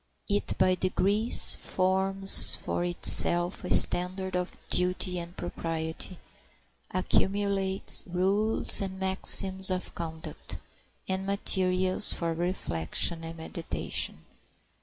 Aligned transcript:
It 0.27 0.57
by 0.57 0.73
degrees 0.73 1.53
forms 1.53 2.55
for 2.55 2.83
itself 2.83 3.63
a 3.63 3.69
standard 3.71 4.35
of 4.35 4.51
duty 4.71 5.19
and 5.19 5.37
propriety, 5.37 6.17
accumulates 6.89 8.03
rules 8.07 8.81
and 8.81 8.99
maxims 8.99 9.69
of 9.69 9.93
conduct, 9.93 10.57
and 11.07 11.27
materials 11.27 12.13
for 12.15 12.33
reflection 12.33 13.23
and 13.23 13.37
meditation. 13.37 14.25